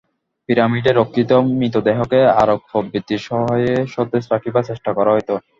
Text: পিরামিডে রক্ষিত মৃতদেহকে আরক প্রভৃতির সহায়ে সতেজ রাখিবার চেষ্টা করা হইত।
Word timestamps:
পিরামিডে 0.49 0.91
রক্ষিত 0.93 1.31
মৃতদেহকে 1.51 2.19
আরক 2.41 2.59
প্রভৃতির 2.69 3.21
সহায়ে 3.27 3.73
সতেজ 3.93 4.23
রাখিবার 4.31 4.67
চেষ্টা 4.69 4.91
করা 4.97 5.11
হইত। 5.15 5.29